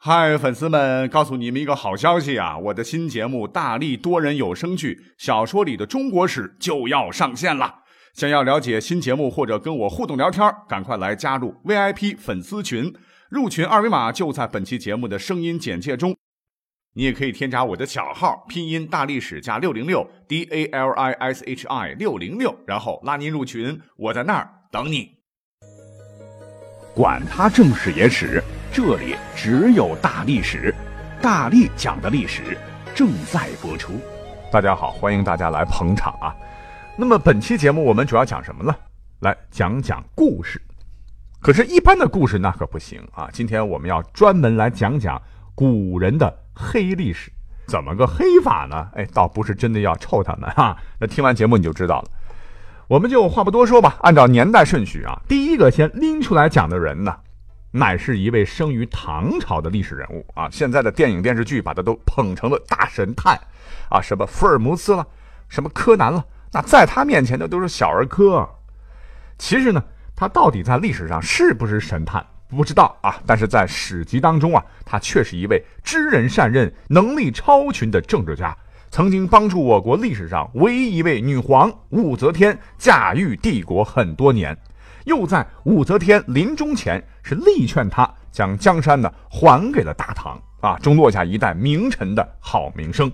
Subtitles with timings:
[0.00, 2.56] 嗨，粉丝们，告诉你们一个好消息啊！
[2.56, 7.80] 我的新节目《大力多人有声剧小说里的中国史》就要上线了。
[8.14, 12.94] 想要了解新节目或者跟我互动聊天，赶快来加入 VIP 粉丝群，
[13.28, 16.16] 入群二维码就在本期节目的声音简介中。
[16.94, 25.17] 你也可以添加我的小号，拼音大历史加六零六 D A L I S H I 六零六，然后拉您入群，我在那儿等你。
[26.98, 28.42] 管他正史野史。
[28.72, 30.74] 这里只有大历史，
[31.22, 32.58] 大力讲的历史
[32.92, 33.92] 正在播出。
[34.50, 36.34] 大家好，欢迎大家来捧场啊！
[36.96, 38.74] 那么本期节目我们主要讲什么呢？
[39.20, 40.60] 来讲讲故事。
[41.40, 43.28] 可是，一般的故事那可不行啊！
[43.32, 45.22] 今天我们要专门来讲讲
[45.54, 47.30] 古人的黑历史。
[47.68, 48.88] 怎么个黑法呢？
[48.94, 50.76] 哎，倒不是真的要臭他们哈。
[50.98, 52.10] 那听完节目你就知道了。
[52.88, 57.14] 我们就话不多说吧，按照年代顺序啊，第一个先拎出来讲的人呢。
[57.70, 60.48] 乃是一位生于唐朝的历史人物啊！
[60.50, 63.38] 现在的电影电视剧把他都捧成了大神探
[63.90, 65.06] 啊，什么福尔摩斯了，
[65.50, 68.48] 什么柯南了，那在他面前的都是小儿科。
[69.36, 69.84] 其实呢，
[70.16, 73.20] 他到底在历史上是不是神探，不知道啊。
[73.26, 78.56] 但是在史籍当中啊，他却是一位知人善任、能力超群的政治家，
[78.90, 84.56] 曾经帮助我国历史上唯一一位女皇武则天驾驭帝国很多年。
[85.04, 93.10] 又在武则天临终前是力劝她将江山呢还给了大唐啊，终落下一代名臣的好名声。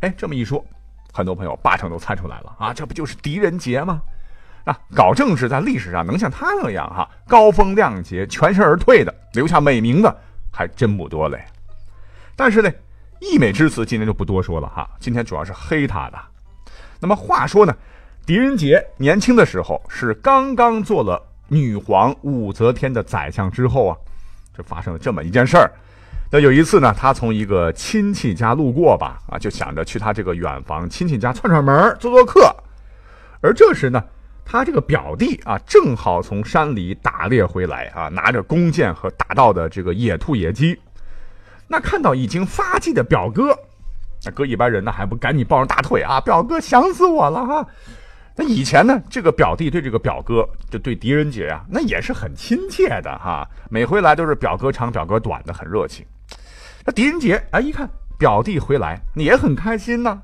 [0.00, 0.64] 哎，这么一说，
[1.12, 4.00] 很多朋友八成都猜出来了啊，这不就是狄仁杰吗？
[4.64, 10.16] 啊，搞政治在历史上能像他那样哈高风亮节、全身而退的，留下美名的
[10.50, 11.44] 还真不多嘞。
[12.36, 12.70] 但是呢，
[13.20, 16.18] 溢美之词今天就不多说了哈，今天主要是黑他的。
[16.98, 17.74] 那么话说呢？
[18.26, 23.96] 狄仁杰年轻的时候是刚刚做了女皇武则天的宰相之后啊，
[24.56, 25.70] 就发生了这么一件事儿。
[26.30, 32.54] 那有一次呢，他从一个亲戚家路过吧，啊，就想着去他这个远房亲戚家串串门做做客。
[33.40, 34.02] 而这时呢，
[34.44, 40.78] 他这个表弟啊，正好从山里打猎回来啊，拿着弓箭和打到的这个野兔野鸡。
[41.72, 43.56] 那看到已经发迹的表哥，
[44.24, 47.64] 那搁一般人呢还不赶紧抱上大腿啊，表哥想死我了哈。
[48.34, 53.48] 那以前呢，这个表弟对这个表哥，就对狄仁杰啊，那也是很亲切的哈。
[53.70, 56.04] 每回来都是表哥长表哥短的，很热情。
[56.84, 57.88] 那狄仁杰啊，一看
[58.18, 60.20] 表弟回来，也很开心呢。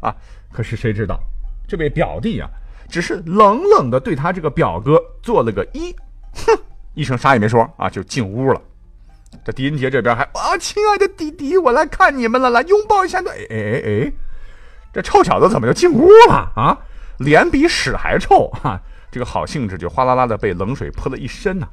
[0.00, 0.14] 啊，
[0.52, 1.18] 可是谁知道，
[1.66, 2.50] 这位表弟啊，
[2.90, 5.94] 只是冷冷的对他这个表哥做了个揖，
[6.34, 6.58] 哼
[6.92, 8.60] 一声啥也没说啊，就进屋了。
[9.44, 13.18] 这狄仁杰这边还啊，亲爱的弟弟，我来看你们了，来拥抱一下。
[13.20, 14.12] 哎哎哎哎，
[14.92, 16.78] 这臭小子怎么就进屋了啊？
[17.18, 18.80] 脸比屎还臭哈！
[19.10, 21.68] 这个好兴致就哗啦啦的被冷水泼了一身呐。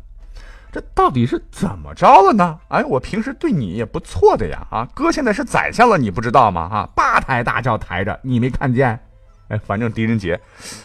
[0.72, 2.60] 这到底是怎么着了呢？
[2.68, 4.88] 哎，我平时对你也不错的呀啊！
[4.94, 6.62] 哥现在是宰相了，你不知道吗？
[6.62, 9.00] 啊，八抬大轿抬着，你没看见？
[9.48, 10.40] 哎，反正狄仁杰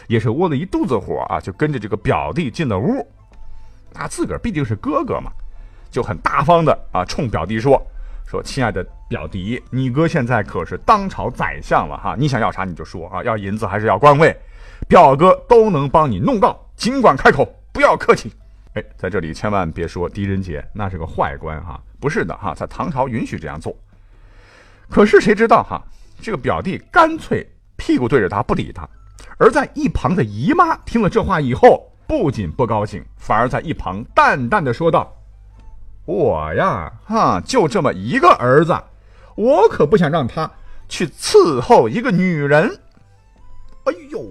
[0.07, 3.05] 也是窝了一肚子火啊，就跟着这个表弟进了屋。
[3.93, 5.29] 那自个儿毕竟是哥哥嘛，
[5.93, 7.81] 就很大方的啊，冲表弟说。
[8.25, 14.35] 说，亲爱的表弟，你哥现在可是当朝宰相了哈，你想要啥你就说啊，要银子还是要官位，
[14.87, 18.33] 表哥都能帮你弄到，尽管开口，不要客气。
[18.73, 23.75] 哎，在这里千万别说狄仁杰那是个坏官哈，不是的哈，在唐朝允许这样做。
[24.89, 25.79] 可是谁知道哈，
[26.19, 28.89] 这个表弟干脆屁股对着他不理他，
[29.37, 35.15] 而在一旁的姨妈听了这话以后，不仅不高兴，反而在一旁淡淡的说道。
[36.05, 38.75] 我呀，哈，就这么一个儿子，
[39.35, 40.51] 我可不想让他
[40.89, 42.79] 去伺候一个女人。
[43.85, 44.25] 哎呦，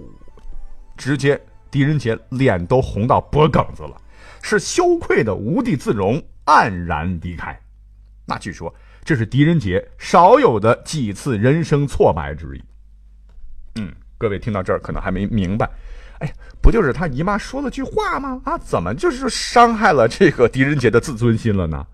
[0.95, 1.39] 直接
[1.71, 3.99] 狄仁杰脸都红到脖梗子了，
[4.41, 7.59] 是羞愧的无地自容，黯然离开。
[8.25, 8.73] 那据说
[9.03, 12.63] 这是狄仁杰少有的几次人生挫败之一。
[13.81, 15.67] 嗯，各位听到这儿可能还没明白。
[16.23, 18.41] 哎，不就是他姨妈说了句话吗？
[18.45, 21.85] 啊，怎么就是伤害了这个狄仁杰的自尊心了呢？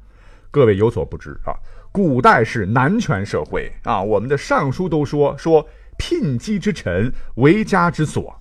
[0.52, 1.58] 各位有所不知啊，
[1.92, 5.68] 古代是男权社会啊，我们的尚书都说说
[5.98, 8.40] 聘鸡之臣为家之所，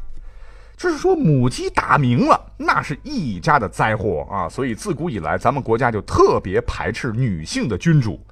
[0.77, 4.47] 就是说母鸡打鸣了，那是一家的灾祸啊。
[4.47, 8.23] 所以自古以来，咱们国家就特别排斥女性的君主。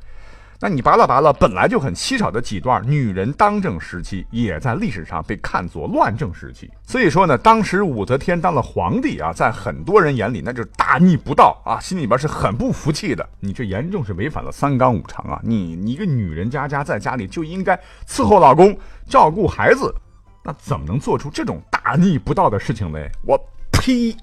[0.59, 6.71] 那你扒拉扒拉，本来就很稀少的几段女人当政时期，也在历史上被看作乱政时期。
[6.83, 13.29] 所以说呢，当时武则天当了皇帝啊，在很多人眼里那就是大逆不道啊，心里边是很不服气的。
[13.39, 15.39] 你这严重是违反了三纲五常啊！
[15.43, 18.77] 你你一个女人家家在家里就应该伺候老公、
[19.07, 19.95] 照顾孩子，
[20.43, 23.11] 那怎么能做出这种大逆不道的事情嘞？
[23.27, 23.39] 我
[23.73, 24.17] 呸！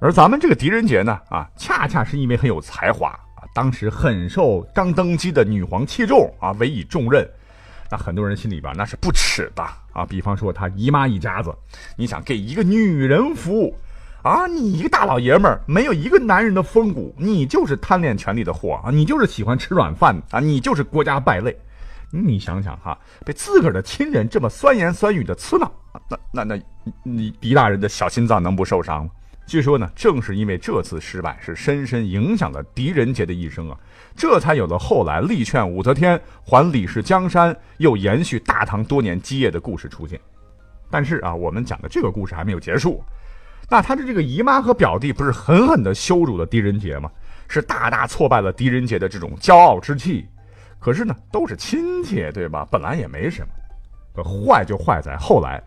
[0.00, 3.14] 而咱们这个狄仁杰呢，啊，恰恰是因为很有才华。
[3.54, 7.26] 当时很受刚登基的女皇器重啊，委以重任。
[7.88, 9.62] 那很多人心里边那是不耻的
[9.92, 10.04] 啊。
[10.04, 11.54] 比方说他姨妈一家子，
[11.96, 13.76] 你想给一个女人服务
[14.22, 14.46] 啊？
[14.48, 18.90] 你一个大老爷们儿，没有一个男人的风骨，你就是贪恋权力的货啊！
[18.90, 20.40] 你就是喜欢吃软饭啊！
[20.40, 21.56] 你就是国家败类。
[22.10, 25.70] 你想想哈，被自个儿的亲人这么酸言酸语的刺挠，
[26.08, 26.62] 那那那，
[27.04, 29.10] 你狄大人的小心脏能不受伤吗？
[29.46, 33.78] 据说呢，正是因为这次失败，是深深影响了狄仁杰的一生啊，
[34.16, 40.18] 这才有了后来力劝武则天还李氏江山，又延续大唐多年基业的故事出现。
[40.90, 43.02] 但是啊，我们讲的这个故事还没有结束，
[43.68, 47.10] 那他的这个姨妈和表弟不是狠狠地羞辱了狄仁杰吗？
[47.46, 50.26] 是大大挫败了狄仁杰的这种骄傲之气。
[50.78, 52.66] 可是呢，都是亲戚，对吧？
[52.70, 55.62] 本来也没什么，坏就坏在后来，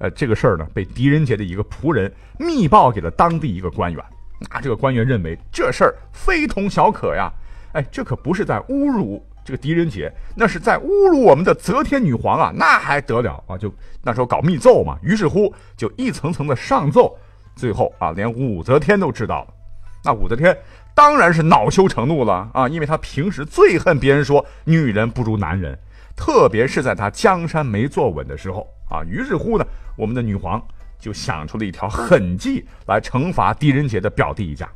[0.00, 4.04] 呃，这个事儿呢，被狄仁杰的一个仆人密报给了当地一个官员。
[4.50, 7.30] 那这个官员认为这事儿非同小可呀，
[7.72, 12.52] 哎，这可不是在侮辱这个狄仁杰，那是在侮辱我们的则天女皇啊！
[12.54, 13.56] 那还得了啊？
[13.56, 17.16] 就那时候搞密奏嘛，于是乎就一层层的上奏，
[17.54, 19.54] 最后啊，连武则天都知道了。
[20.02, 20.56] 那武则天。
[20.92, 22.68] 当然是恼羞成怒了啊！
[22.68, 25.78] 因为她平时最恨别人说女人不如男人，
[26.14, 29.02] 特别是在她江山没坐稳的时候啊。
[29.04, 29.64] 于是乎呢，
[29.96, 30.62] 我们的女皇
[30.98, 34.68] 就想出了一条狠计来惩罚狄仁杰的表弟一家。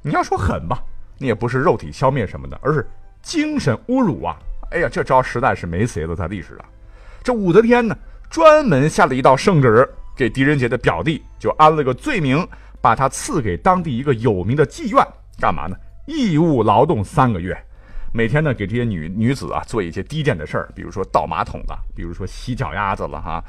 [0.00, 0.82] 你要说狠吧，
[1.18, 2.88] 那也不是肉体消灭什么的，而是
[3.20, 4.36] 精神侮辱啊！
[4.70, 6.64] 哎呀，这招实在是没谁了，在历史上。
[7.22, 7.94] 这武则天呢，
[8.30, 9.86] 专门下了一道圣旨，
[10.16, 12.46] 给狄仁杰的表弟就安了个罪名。
[12.78, 15.04] 把他赐给当地一个有名的妓院，
[15.40, 15.74] 干嘛呢？
[16.06, 17.56] 义务劳动三个月，
[18.16, 23.44] 每天呢给这些女女子啊做一些低贱的事儿，比如说倒马桶的，比如说洗脚丫子了哈，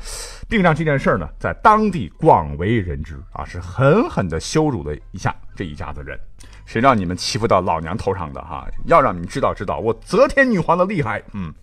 [0.50, 6.20] 并让这件事儿呢在当地广为人知啊，是狠狠的羞辱了一下这一家子人。
[6.66, 8.68] 谁让你们欺负到老娘头上的哈？
[8.88, 11.24] 要让你们知道知道我则天女皇的厉害。
[11.32, 11.54] 嗯，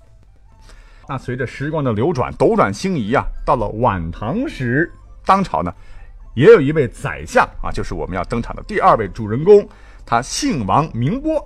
[1.06, 4.90] 那随着时光的流转，斗转星移啊，到了晚唐时，
[5.26, 5.70] 当朝呢。
[6.34, 9.68] 也有一位宰相啊，就是我们要登场的第二位主人公，
[10.06, 11.38] 他姓王名波。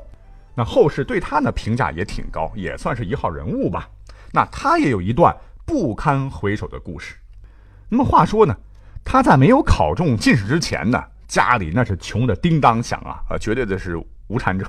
[0.59, 3.89] 那后世对他呢评价也挺高，也算是一号人物吧。
[4.33, 5.33] 那他也有一段
[5.65, 7.15] 不堪回首的故事。
[7.89, 8.57] 那么话说呢，
[9.05, 13.97] 他在没有考中进士之前呢，家里那是穷的叮当响啊，啊，绝对的是
[14.27, 14.67] 无产者。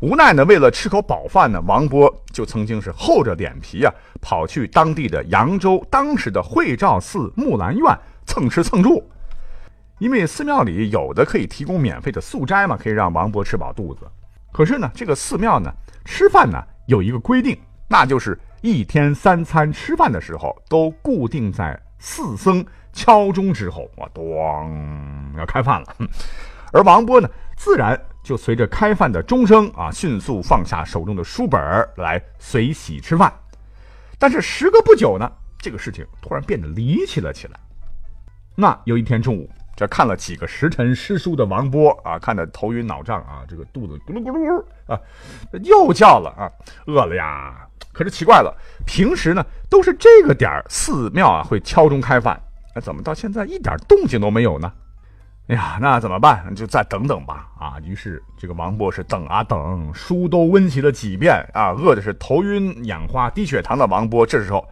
[0.00, 3.92] 无奈呢，为了吃口饱饭呢，王波就曾经是厚着脸皮啊，
[4.22, 9.06] 跑去当地的扬州当时的惠照寺木兰院蹭吃蹭住。
[9.98, 14.06] 因为寺庙里有的可以提供免费的素斋嘛，可以让王勃吃饱肚子。
[14.52, 15.72] 可是呢，这个寺庙呢，
[16.04, 17.58] 吃饭呢有一个规定，
[17.88, 25.96] 那就是一天三餐吃饭的时候都固定在寺僧敲钟之后，哇，咣，要开饭了。
[26.72, 31.60] 而王勃呢，自然就随着开饭的钟声啊，迅速放下手中的书本
[31.96, 33.32] 来随喜吃饭。
[34.18, 37.58] 但是时隔不久呢，这个事情突然变得离奇了起来。
[38.54, 39.48] 那有一天中午。
[39.82, 44.96] 这看了几个时辰诗书的王波啊，看得头晕脑胀啊，这个肚子咕噜咕噜啊，
[45.64, 46.48] 又叫了啊，
[46.86, 47.66] 饿了呀。
[47.92, 48.56] 可是奇怪了，
[48.86, 52.40] 平时呢都是这个点儿寺庙啊会敲钟开饭，
[52.80, 54.72] 怎么到现在一点动静都没有呢？
[55.48, 56.54] 哎呀，那怎么办？
[56.54, 57.74] 就再等等吧啊。
[57.82, 64.64] 于是这个王波是等啊等，书都温习了几遍啊，饿的是头晕眼花、低血糖的王波，这时候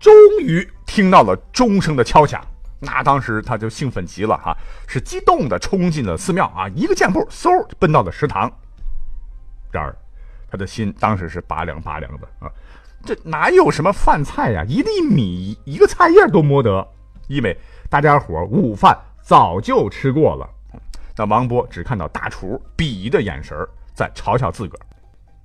[0.00, 2.44] 终于听到了钟声的敲响。
[2.84, 4.52] 那当时他就兴奋极了哈，
[4.88, 8.50] 是激动的冲进了寺庙啊，一个箭步嗖就奔到了食堂。
[9.70, 9.96] 然而，
[10.50, 12.50] 他的心当时是拔凉拔凉的啊，
[13.04, 16.84] 这哪有什么饭菜呀，一粒米一个菜叶都摸得，
[17.28, 17.56] 因为
[17.88, 20.50] 大家伙午饭早就吃过了。
[21.16, 23.56] 那王波只看到大厨鄙夷的眼神
[23.94, 24.84] 在嘲笑自个儿，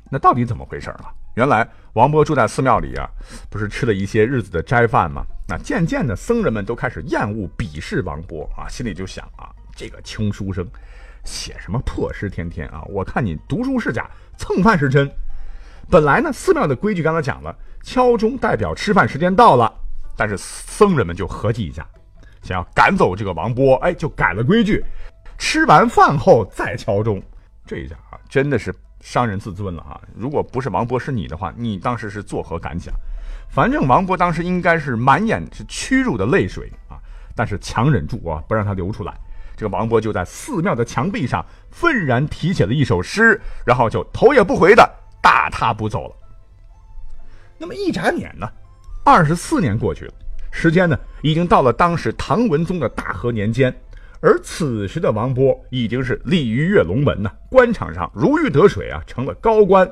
[0.10, 1.14] 那到底怎么回事啊？
[1.38, 3.08] 原来王勃住在寺庙里啊，
[3.48, 5.24] 不是吃了一些日子的斋饭吗？
[5.48, 10.68] 那渐渐的，僧人们都开始厌恶、鄙视王勃啊，心里就想啊，这个穷书生，
[11.24, 12.82] 写什么破诗，天天啊！
[12.88, 15.08] 我看你读书是假，蹭饭是真。
[15.92, 19.72] 本来呢，寺庙的规矩刚才讲了，敲钟代表吃饭时间到了，
[20.18, 21.88] 但是僧人们就合计一下，
[22.42, 24.84] 想要赶走这个王勃，哎，就改了规矩，
[25.38, 27.22] 吃完饭后再敲钟。
[27.64, 28.74] 这一下啊，真的是。
[29.02, 30.02] 伤人自尊了啊！
[30.16, 32.94] 如果不是王勃是你的话，你当时是作何感想？
[33.50, 37.00] 反正王勃当时应该是满眼是屈辱的泪水啊，
[37.36, 39.14] 但是强忍住啊，不让他流出来。
[39.56, 44.88] 这个王勃就在寺庙的墙壁上愤然题写了一首诗，然后就头也不回的
[45.22, 46.16] 大踏步走了。
[47.58, 48.48] 那么一眨眼呢，
[49.04, 50.14] 二十四年过去了，
[50.52, 53.76] 时间呢已经到了当时唐文宗的大和年间，
[54.20, 59.90] 而此时的王波已经是立于跃龙门呐，官场上如鱼得水啊，成了高官。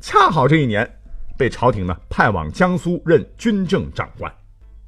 [0.00, 0.88] 恰好这一年，
[1.36, 4.32] 被朝廷呢派往江苏任军政长官。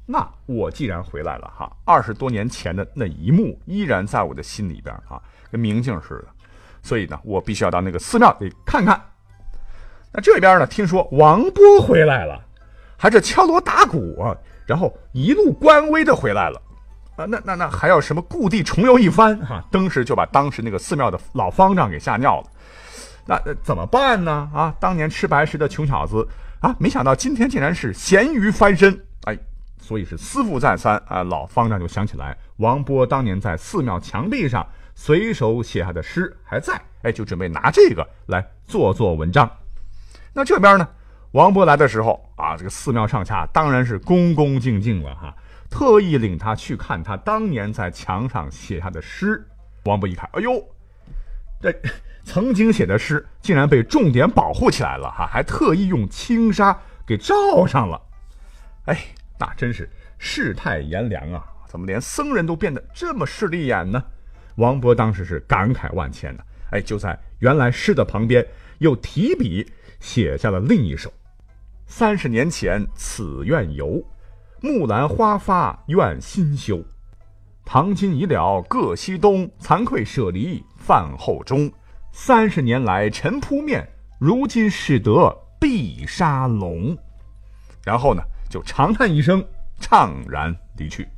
[0.05, 6.27] 那我既然回来了哈，二十多年前的那一幕依然在我的心里边啊，跟明镜似的。
[6.81, 9.01] 所以呢，我必须要到那个寺庙里看看。
[10.11, 12.41] 那这边呢，听说王波回来了，
[12.97, 16.61] 还是敲锣打鼓啊，然后一路官威的回来了。
[17.15, 19.63] 啊，那那那还要什么故地重游一番哈？
[19.71, 22.47] 当时就把当时那个寺庙的老方丈给吓尿了。
[23.25, 24.49] 那怎么办呢？
[24.53, 26.27] 啊，当年吃白食的穷小子
[26.59, 28.99] 啊，没想到今天竟然是咸鱼翻身。
[29.25, 29.37] 哎，
[29.79, 39.49] 所以是思妇再三啊，老方丈就想起来王波当年在寺庙墙壁上随手写下的诗还在，哎，就准备拿这个来做做文章。
[40.33, 40.87] 那这边呢，
[41.31, 45.33] 王波来的时候啊，这个寺庙上下当然是恭恭敬敬了哈。
[45.73, 49.43] 特意领他去看他当年在墙上写下的诗。
[49.85, 50.63] 王勃一看，哎呦，
[51.59, 51.73] 这
[52.23, 57.99] 曾经写的诗竟然被重点保护起来了哈，还特意用轻纱给罩上了。
[58.85, 59.03] 哎，
[59.39, 59.89] 那真是
[60.19, 61.43] 世态炎凉啊！
[61.67, 64.01] 怎么连僧人都变得这么势利眼呢？
[64.57, 66.45] 王勃当时是感慨万千的。
[66.69, 68.45] 哎，就在原来诗的旁边，
[68.77, 69.67] 又提笔
[69.99, 71.11] 写下了另一首：
[71.87, 74.05] 三十年前此院游。
[74.65, 76.81] 木兰花发愿新修，
[77.65, 79.45] 唐今已了各西东。
[79.59, 81.69] 惭愧舍离饭后中。
[82.13, 83.85] 三十年来尘扑面，
[84.17, 86.97] 如今使得碧沙龙。
[87.83, 89.45] 然后呢，就长叹一声，
[89.81, 91.09] 怅然离去。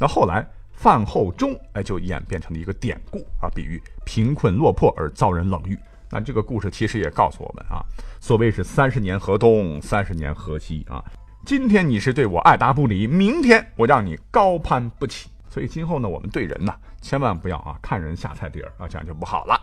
[0.00, 5.78] 那后来饭后中，哎，就演变成了一个典故啊，比喻贫困落魄而遭人冷遇。
[6.10, 7.84] 那这个故事其实也告诉我们啊，
[8.18, 11.04] 所谓是三十年河东，三十年河西啊。
[11.48, 15.30] 今天你是对我爱答不理，明天我让你高攀不起。
[15.48, 19.58] 所以今后呢，我们对人呢，千万不要啊看人下菜碟儿啊，这样就不好了。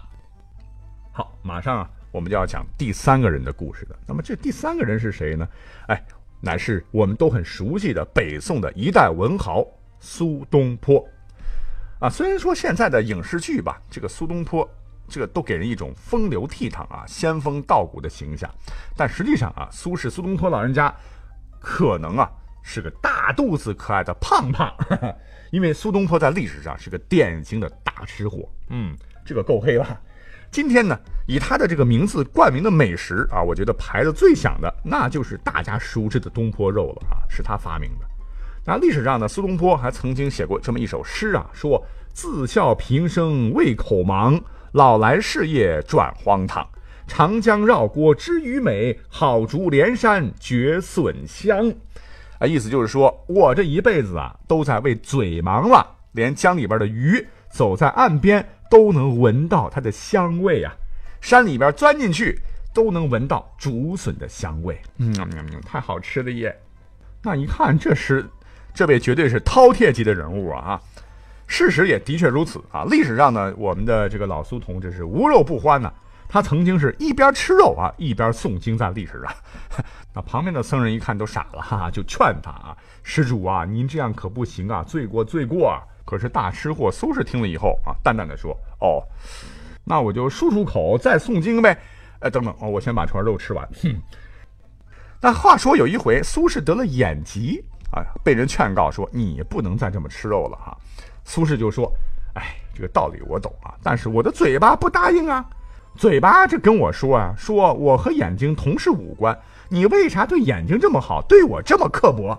[1.12, 3.96] 好，马上啊，我们就要讲第三个人的故事了。
[4.08, 5.48] 那么这第三个人是谁呢？
[5.88, 6.04] 哎，
[6.42, 9.64] 乃是我们都很熟悉的北宋的一代文豪
[10.00, 11.08] 苏东坡。
[12.00, 14.68] 啊，虽然说现在的影视剧吧，这个苏东坡
[15.08, 18.50] 这个都给人一种风流倜傥啊、仙风道骨的形象，
[18.98, 20.92] 但实际上啊，苏轼苏东坡老人家。
[21.66, 22.30] 可能啊
[22.62, 24.72] 是个大肚子可爱的胖胖，
[25.50, 28.48] 因为苏东坡在历史上是个典型的大吃货。
[28.70, 28.96] 嗯，
[29.26, 30.00] 这个够黑了。
[30.52, 30.96] 今天呢，
[31.28, 38.06] 以他的这个名字冠名的美食啊，我觉得排的最响的，那就是大家熟知的东坡肉了啊，是他发明的。
[38.64, 44.40] 那历史上呢，苏东坡还曾经写过这么一首诗啊，说：“自笑平生胃口忙，
[44.74, 46.66] 老来事业转荒唐。”
[47.08, 51.74] 长江绕郭知鱼美，好竹连山绝笋香。
[52.40, 60.74] 啊，意思就是说我这一辈子啊，都在为嘴忙了，连江里边的鱼走在岸边都能闻到它的香味啊，
[61.22, 62.40] 山里边钻进去
[62.74, 64.78] 都能闻到竹笋的香味。
[64.98, 65.14] 嗯，
[65.66, 66.54] 太好吃了耶！
[67.24, 68.26] 那一看，这是
[68.74, 70.60] 这位绝对是饕餮级的人物啊！
[70.60, 70.82] 啊，
[71.48, 72.84] 事实也的确如此啊。
[72.84, 75.94] 历史上呢，我们的这个老苏同志是无肉不欢呐。
[76.28, 79.34] 他曾经是一边吃肉啊，一边诵经，在历史上。
[80.14, 89.02] 那旁边的僧人一看都傻了，哈哈，就劝他啊：“施主啊，您这样可不行啊，罪过罪过啊！”可是大吃货苏轼听了以后啊，淡淡的说：“哦，
[89.84, 91.78] 那我就漱漱口，再诵经呗。
[92.20, 94.02] 哎，等等，哦，我先把这块肉吃完。”哼。
[95.22, 100.78] 那话说有一回，苏轼得了眼疾啊，被人劝告说：“你不能再这么吃肉了哈。”
[101.26, 101.92] 苏轼就说
[102.36, 105.44] ：“哎，这个道理我懂啊，但是我的嘴巴不答应啊。”
[105.98, 109.38] 嘴巴这跟我说啊，说我和眼睛同是五官，
[109.70, 112.38] 你为啥对眼睛这么好，对我这么刻薄？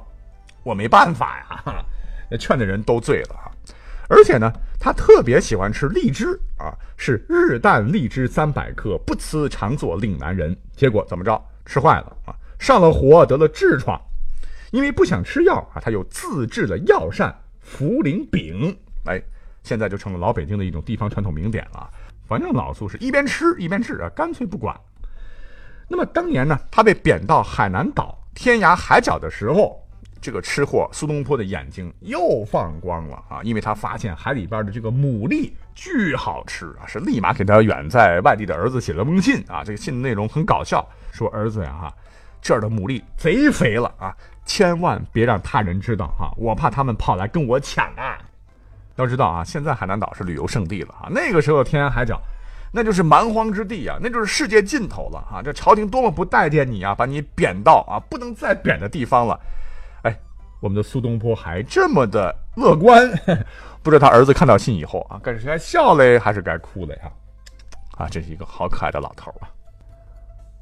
[0.62, 1.84] 我没办法呀，
[2.30, 3.50] 那劝的人都醉了哈。
[4.08, 10.56] 而且呢，他特别喜欢吃荔枝啊，是日啖荔枝三百颗，不辞常作岭南人。
[10.76, 14.00] 结果怎么着，吃坏了啊，上了火，得了痔疮。
[14.70, 17.34] 因为不想吃药啊，他又自制了药膳
[17.64, 19.20] 茯苓饼，哎，
[19.62, 21.88] 现在就成了老北京的一种地方传统名点了。
[22.26, 24.78] 反正老苏是一边吃一边治啊，干脆不管。
[25.88, 29.80] 那么当年呢，他被贬到海南岛天涯海角的时候，
[30.20, 39.62] 这个吃货苏东坡的眼睛又放光了啊，因为他发现海里边的这个牡蛎巨好吃啊，是立马给他远在外地的儿子写了封信啊。
[39.62, 41.94] 这个信的内容很搞笑，说儿子呀哈，
[42.42, 44.12] 这儿的牡蛎贼肥了啊，
[44.44, 48.18] 千万别让他人知道哈，我怕他们跑来跟我抢啊。
[48.96, 51.08] 要知道啊，现在海南岛是旅游胜地了啊。
[51.10, 52.20] 那个时候天涯海角，
[52.72, 55.42] 那就是蛮荒之地啊，那就是世界尽头了啊。
[55.42, 59.38] 这朝廷多么不待见你啊，把你贬到啊不能再贬的地方了。
[60.02, 60.18] 哎，
[60.60, 63.10] 我们的苏东坡还这么的乐观，
[63.82, 67.10] 不知道他儿子看到信以后啊，该是该笑嘞，还是该哭嘞呀？
[67.98, 69.48] 啊，这是一个好可爱的老头啊！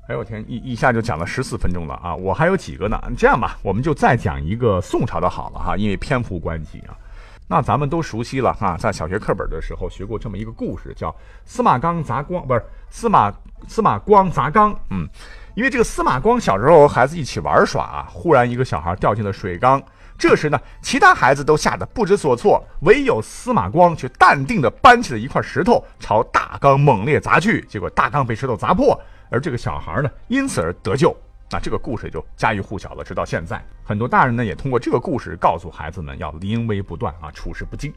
[0.06, 2.14] 哎呦我天，一一下就讲了十四分钟了啊！
[2.14, 6.98] 我还有几个呢，这样吧，我们就再讲一个宋朝的好了哈，因为篇幅关系啊。
[7.46, 13.32] 那咱们都熟悉了哈，在小学课本的时候学过这么一个故事，叫司马光砸缸，不是司马
[13.68, 14.74] 司马光砸缸。
[14.90, 15.06] 嗯，
[15.54, 19.82] 因为这个司马光小时候和孩子一起玩耍啊，忽然一个小孩掉进了水缸，
[20.16, 28.98] 这时呢，其他孩子都吓得不知所措，唯有司马光却淡定地搬起了一块石头朝大缸猛烈砸去，结果大缸被石头砸破，
[29.30, 31.14] 而这个小孩呢，因此而得救。
[31.50, 37.92] 那这个故事就家喻户晓了，直到现在，很多大人呢也通过这个故事告诉孩子们要临危不断啊，处事不惊。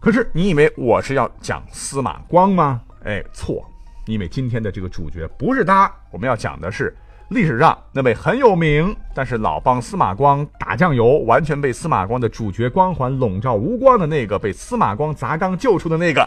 [0.00, 2.80] 可是你以为我是要讲司马光吗？
[3.04, 3.64] 哎，错，
[4.06, 6.96] 因为今天的这个主角不是他，我们要讲的是
[7.28, 16.26] 历史上那位很有名，但是老帮司马光打酱油，完全被司马光的主角光环笼罩无光的那个被司马光砸缸救出的那个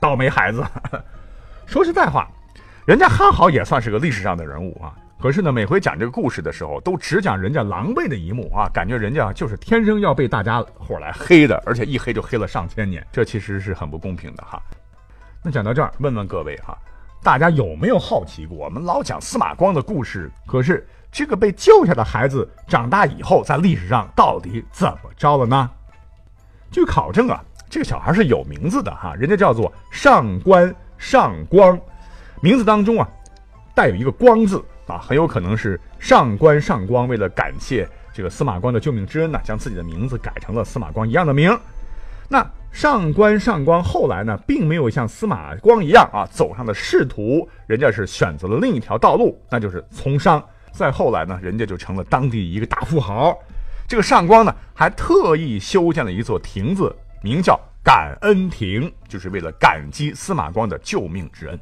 [0.00, 0.62] 倒霉孩子。
[1.64, 2.28] 说实在话，
[2.84, 4.94] 人家哈好也算是个历史上的人物啊。
[5.22, 14.60] 可是呢，每回讲这个故事的时候，都只讲人家狼狈的一幕啊，感觉人家就是天生要被大家伙来黑的，而且一黑就黑了上千年，这其实是很不公平的哈。
[15.40, 16.76] 那讲到这儿，问问各位哈，
[17.22, 18.58] 大家有没有好奇过？
[18.58, 25.70] 我们老讲司马光的故事，可是这个被救下的孩子长大以后，在历史上到底怎么着了呢？
[26.72, 31.78] 据考证啊，这个小孩是有名字的哈，人家叫做上官上光，
[32.40, 33.08] 名字当中啊
[33.72, 34.60] 带有一个光字。
[34.92, 41.58] 啊，很有可能是上官上光为了感谢这个司马光的救命之恩呢，将自己的名字改成了司马光一样的名。
[42.28, 50.42] 那上官上光后来呢，并没有像司马光一样啊走上了仕途，人家是选择了另一条道路，那就是从商。
[50.72, 53.34] 再后来呢，人家就成了当地一个大富豪。
[53.88, 61.58] 这个上光呢，还特意修建了一座亭子，名叫感恩亭，就是为了感激司马光的救命之恩。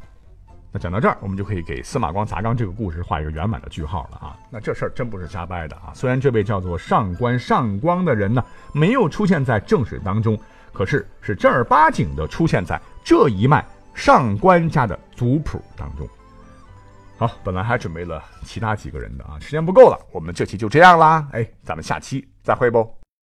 [0.72, 4.38] 那讲到这儿，我们就可以给司马光砸缸这个故事画一个圆满的句号了啊！
[4.50, 5.90] 那这事儿真不是瞎掰的啊！
[5.94, 10.38] 虽然这位叫做上官上光的人呢，没有出现在正史当中，
[10.72, 16.08] 可是是正儿八经的出现在这一脉上官家的族谱当中。
[17.18, 21.26] 好，本来还准备了其他几个人的啊，时间不够了，我们这期就这样啦！
[21.32, 22.99] 哎，咱们下期再会不？